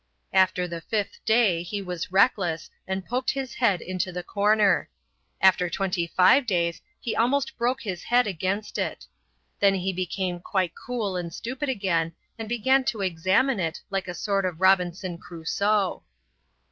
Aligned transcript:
After 0.33 0.67
the 0.67 0.81
fifth 0.81 1.19
day 1.25 1.61
he 1.61 1.79
was 1.79 2.11
reckless, 2.11 2.71
and 2.87 3.05
poked 3.05 3.29
his 3.29 3.53
head 3.53 3.81
into 3.81 4.11
the 4.11 4.23
corner. 4.23 4.89
After 5.39 5.69
twenty 5.69 6.07
five 6.07 6.47
days 6.47 6.81
he 6.99 7.15
almost 7.15 7.55
broke 7.55 7.81
his 7.81 8.05
head 8.05 8.25
against 8.25 8.79
it. 8.79 9.05
Then 9.59 9.75
he 9.75 9.93
became 9.93 10.39
quite 10.39 10.73
cool 10.73 11.15
and 11.15 11.31
stupid 11.31 11.69
again, 11.69 12.13
and 12.39 12.49
began 12.49 12.83
to 12.85 13.01
examine 13.01 13.59
it 13.59 13.79
like 13.91 14.07
a 14.07 14.15
sort 14.15 14.43
of 14.43 14.59
Robinson 14.59 15.19
Crusoe. 15.19 16.01